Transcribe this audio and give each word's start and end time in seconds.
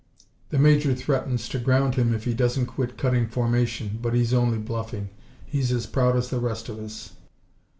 The 0.49 0.57
Major 0.57 0.95
threatens 0.95 1.47
to 1.49 1.59
ground 1.59 1.93
him 1.93 2.11
if 2.11 2.23
he 2.23 2.33
doesn't 2.33 2.65
quit 2.65 2.97
cutting 2.97 3.27
formation, 3.27 3.99
but 4.01 4.15
he's 4.15 4.33
only 4.33 4.57
bluffing. 4.57 5.11
He's 5.45 5.71
as 5.71 5.85
proud 5.85 6.15
as 6.15 6.31
the 6.31 6.39
rest 6.39 6.69
of 6.69 6.79
us." 6.79 7.11